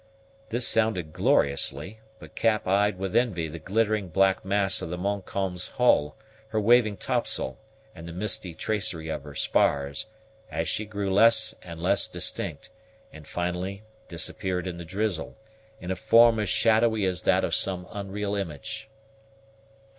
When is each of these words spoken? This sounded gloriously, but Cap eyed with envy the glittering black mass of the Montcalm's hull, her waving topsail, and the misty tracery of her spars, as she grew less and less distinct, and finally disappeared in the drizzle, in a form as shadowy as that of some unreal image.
This 0.49 0.67
sounded 0.67 1.13
gloriously, 1.13 1.99
but 2.17 2.33
Cap 2.33 2.65
eyed 2.67 2.97
with 2.97 3.15
envy 3.15 3.47
the 3.47 3.59
glittering 3.59 4.07
black 4.07 4.43
mass 4.43 4.81
of 4.81 4.89
the 4.89 4.97
Montcalm's 4.97 5.67
hull, 5.77 6.17
her 6.47 6.59
waving 6.59 6.97
topsail, 6.97 7.59
and 7.93 8.07
the 8.07 8.11
misty 8.11 8.55
tracery 8.55 9.09
of 9.09 9.23
her 9.23 9.35
spars, 9.35 10.07
as 10.49 10.67
she 10.67 10.85
grew 10.85 11.13
less 11.13 11.53
and 11.61 11.79
less 11.79 12.07
distinct, 12.07 12.71
and 13.13 13.27
finally 13.27 13.83
disappeared 14.07 14.65
in 14.65 14.79
the 14.79 14.85
drizzle, 14.85 15.37
in 15.79 15.91
a 15.91 15.95
form 15.95 16.39
as 16.39 16.49
shadowy 16.49 17.05
as 17.05 17.21
that 17.21 17.43
of 17.43 17.53
some 17.53 17.85
unreal 17.91 18.33
image. 18.33 18.89